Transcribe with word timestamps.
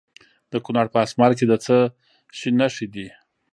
د 0.51 0.53
کونړ 0.65 0.85
په 0.93 0.97
اسمار 1.05 1.31
کې 1.37 1.45
د 1.47 1.53
څه 1.65 1.77
شي 2.37 2.49
نښې 2.59 2.87
دي؟ 2.93 3.07